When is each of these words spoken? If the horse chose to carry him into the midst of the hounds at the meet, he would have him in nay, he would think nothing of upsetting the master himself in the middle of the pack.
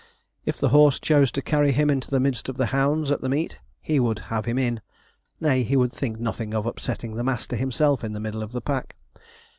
If 0.45 0.57
the 0.57 0.69
horse 0.69 0.99
chose 0.99 1.31
to 1.31 1.43
carry 1.43 1.71
him 1.73 1.91
into 1.91 2.09
the 2.09 2.19
midst 2.19 2.49
of 2.49 2.57
the 2.57 2.65
hounds 2.73 3.11
at 3.11 3.21
the 3.21 3.29
meet, 3.29 3.59
he 3.79 3.99
would 3.99 4.17
have 4.33 4.45
him 4.45 4.57
in 4.57 4.81
nay, 5.39 5.61
he 5.61 5.77
would 5.77 5.93
think 5.93 6.19
nothing 6.19 6.55
of 6.55 6.65
upsetting 6.65 7.13
the 7.13 7.23
master 7.23 7.55
himself 7.55 8.03
in 8.03 8.13
the 8.13 8.19
middle 8.19 8.41
of 8.41 8.51
the 8.51 8.61
pack. 8.61 8.95